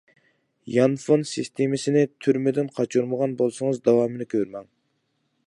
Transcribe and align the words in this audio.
يانفون 0.75 1.25
سىستېمىسىنى 1.31 2.03
تۈرمىدىن 2.27 2.73
قاچۇرمىغان 2.79 3.37
بولسىڭىز 3.43 3.83
داۋامىنى 3.91 4.31
كۆرمەڭ. 4.35 4.69